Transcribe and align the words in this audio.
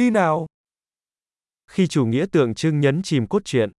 Đi 0.00 0.10
nào. 0.10 0.46
Khi 1.66 1.86
chủ 1.86 2.06
nghĩa 2.06 2.26
tượng 2.32 2.54
trưng 2.54 2.80
nhấn 2.80 3.02
chìm 3.04 3.28
cốt 3.28 3.42
truyện. 3.44 3.72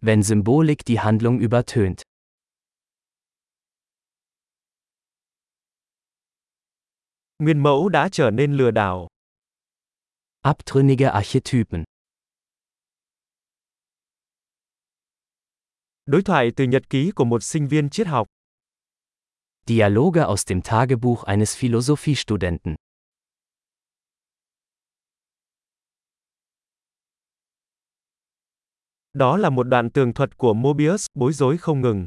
Wenn 0.00 0.22
Symbolik 0.22 0.78
die 0.86 0.96
Handlung 0.96 1.38
übertönt. 1.38 2.02
Nguyên 7.38 7.62
mẫu 7.62 7.88
đã 7.88 8.08
trở 8.12 8.30
nên 8.30 8.56
lừa 8.56 8.70
đảo. 8.70 9.08
Abtrünnige 10.40 11.06
Archetypen. 11.06 11.84
Đối 16.06 16.22
thoại 16.22 16.50
từ 16.56 16.64
nhật 16.64 16.90
ký 16.90 17.10
của 17.14 17.24
một 17.24 17.42
sinh 17.42 17.68
viên 17.68 17.90
triết 17.90 18.06
học. 18.06 18.28
Dialoge 19.66 20.20
aus 20.20 20.46
dem 20.46 20.60
Tagebuch 20.62 21.24
eines 21.26 21.56
Philosophiestudenten. 21.56 22.79
Đó 29.12 29.36
là 29.36 29.50
một 29.50 29.62
đoạn 29.62 29.90
tường 29.90 30.12
thuật 30.14 30.36
của 30.36 30.54
Mobius, 30.54 31.06
bối 31.14 31.32
rối 31.32 31.58
không 31.58 31.80
ngừng. 31.80 32.06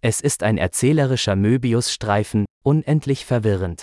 Es 0.00 0.22
ist 0.22 0.42
ein 0.42 0.56
erzählerischer 0.56 1.36
Möbiusstreifen, 1.36 2.44
unendlich 2.64 3.28
verwirrend. 3.28 3.82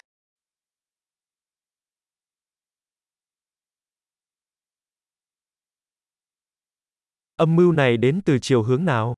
Âm 7.35 7.55
mưu 7.55 7.71
này 7.71 7.97
đến 7.97 8.21
từ 8.25 8.37
chiều 8.41 8.63
hướng 8.63 8.85
nào? 8.85 9.15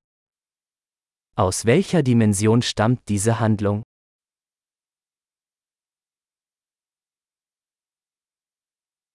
Aus 1.35 1.65
welcher 1.65 2.03
Dimension 2.05 2.61
stammt 2.61 2.99
diese 3.07 3.33
Handlung? 3.33 3.81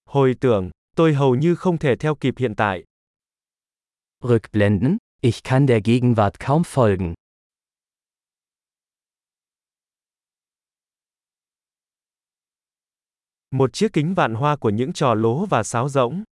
Hồi 0.05 0.35
tưởng, 0.41 0.71
tôi 0.95 1.13
hầu 1.13 1.35
như 1.35 1.55
không 1.55 1.77
thể 1.77 1.95
theo 1.99 2.15
kịp 2.15 2.33
hiện 2.37 2.55
tại. 2.55 2.83
Rückblenden, 4.23 4.97
ich 5.21 5.43
kann 5.43 5.67
der 5.67 5.81
Gegenwart 5.81 6.39
kaum 6.39 6.63
folgen. 6.63 7.13
Một 13.51 13.73
chiếc 13.73 13.93
kính 13.93 14.13
vạn 14.13 14.33
hoa 14.33 14.55
của 14.55 14.69
những 14.69 14.93
trò 14.93 15.13
lố 15.13 15.45
và 15.45 15.63
sáo 15.63 15.89
rỗng. 15.89 16.23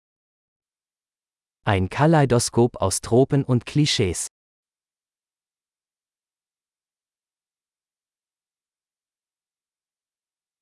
Ein 1.63 1.87
Kaleidoskop 1.87 2.71
aus 2.73 3.01
Tropen 3.01 3.43
und 3.43 3.65
Klischees. 3.65 4.27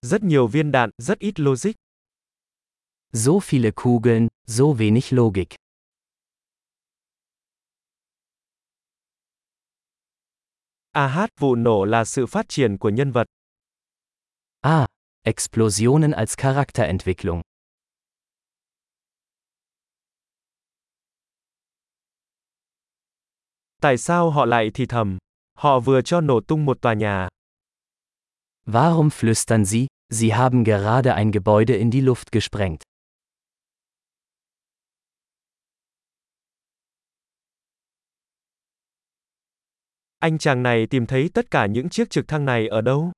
Rất 0.02 0.24
nhiều 0.24 0.48
viên 0.48 0.72
đạn, 0.72 0.90
rất 0.98 1.20
ít 1.20 1.40
logic. 1.40 1.76
So 3.14 3.40
viele 3.40 3.72
Kugeln, 3.76 4.28
so 4.48 4.64
wenig 4.64 5.16
Logik. 5.16 5.63
AH 10.96 11.28
vụ 11.40 11.56
nổ 11.56 11.86
là 11.86 12.06
sự 12.06 12.26
phát 12.26 12.50
triển 12.50 12.78
của 12.78 12.90
nhân 12.90 13.12
vật. 13.12 13.28
Ah, 14.62 14.88
Explosionen 15.24 16.12
als 16.12 16.38
Charakterentwicklung. 16.38 17.42
Tại 23.82 23.98
sao 23.98 24.30
họ 24.30 24.46
lại 24.46 24.72
thì 24.74 24.86
thầm? 24.86 25.18
Họ 25.58 25.80
vừa 25.80 26.02
cho 26.02 26.22
nổ 26.22 26.40
tung 26.48 26.66
một 26.66 26.82
tòa 26.82 26.94
nhà. 26.94 27.28
Warum 28.66 29.10
flüstern 29.10 29.64
Sie, 29.64 29.88
Sie 30.14 30.32
haben 30.32 30.64
gerade 30.64 31.14
ein 31.14 31.32
Gebäude 31.32 31.78
in 31.78 31.92
die 31.92 32.02
Luft 32.02 32.32
gesprengt? 32.32 32.93
Anh 40.24 40.38
chàng 40.38 40.64
này 40.64 40.88
tìm 40.90 41.06
thấy 41.06 41.30
tất 41.34 41.52
cả 41.52 41.66
những 41.66 41.90
chiếc 41.90 42.10
trực 42.10 42.28
thăng 42.28 42.46
này 42.46 42.68
ở 42.68 42.82
đâu? 42.82 43.12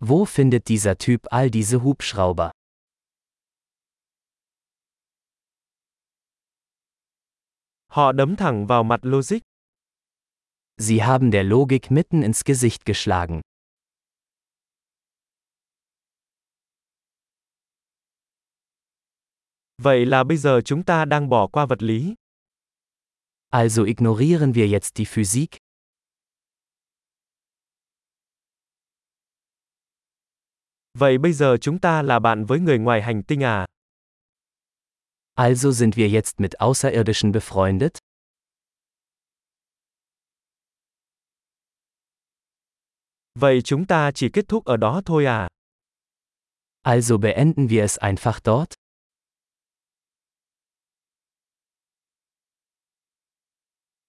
Wo 0.00 0.24
findet 0.24 0.60
dieser 0.66 0.96
Typ 1.06 1.22
all 1.22 1.48
diese 1.52 1.76
Hubschrauber? 1.78 2.50
Họ 7.86 8.12
đấm 8.12 8.36
thẳng 8.36 8.66
vào 8.66 8.82
mặt 8.82 9.00
logic. 9.02 9.38
Sie 10.78 10.98
haben 10.98 11.30
der 11.32 11.46
Logik 11.46 11.90
mitten 11.90 12.22
ins 12.22 12.44
Gesicht 12.44 12.84
geschlagen. 12.84 13.40
Vậy 19.82 20.06
là 20.06 20.24
bây 20.24 20.36
giờ 20.36 20.60
chúng 20.64 20.84
ta 20.84 21.04
đang 21.04 21.28
bỏ 21.28 21.46
qua 21.52 21.66
vật 21.66 21.82
lý. 21.82 22.14
Also 23.50 23.84
ignorieren 23.86 24.54
wir 24.54 24.68
jetzt 24.68 24.98
die 24.98 25.06
Physik? 25.06 25.56
Vậy 30.94 31.18
bây 31.18 31.32
giờ 31.32 31.56
chúng 31.60 31.78
ta 31.78 32.02
là 32.02 32.18
bạn 32.18 32.44
với 32.44 32.60
người 32.60 32.78
ngoài 32.78 33.02
hành 33.02 33.22
tinh 33.22 33.42
à? 33.42 33.66
Also 35.34 35.72
sind 35.72 35.96
wir 35.96 36.08
jetzt 36.10 36.40
mit 36.40 36.54
Außerirdischen 36.58 37.32
befreundet? 37.32 37.98
Vậy 43.34 43.60
chúng 43.64 43.86
ta 43.86 44.10
chỉ 44.14 44.28
kết 44.32 44.44
thúc 44.48 44.64
ở 44.64 44.76
đó 44.76 45.02
thôi 45.04 45.26
à? 45.26 45.48
Also 46.82 47.18
beenden 47.18 47.68
wir 47.68 47.82
es 47.82 47.98
einfach 47.98 48.40
dort? 48.44 48.87